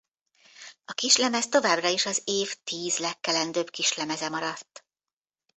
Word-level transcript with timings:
A 0.85 0.93
kislemez 0.93 1.47
továbbra 1.49 1.87
is 1.89 2.05
az 2.05 2.21
év 2.25 2.55
tíz 2.63 2.97
legkelendőbb 2.97 3.69
kislemeze 3.69 4.29
maradt. 4.29 4.85